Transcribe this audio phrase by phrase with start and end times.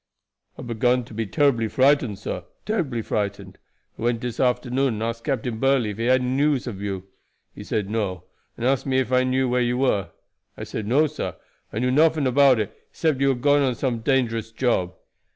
[0.57, 3.59] "I began to be terribly frightened, sir terribly frightened.
[3.99, 7.03] I went dis afternoon and asked Captain Burley if he had any news ob you.
[7.53, 8.23] He said 'No;'
[8.57, 10.09] and asked me ef I knew where you were.
[10.57, 11.37] I said 'No, sah;' that
[11.71, 14.95] I knew nuffin about it except that you had gone on some dangerous job.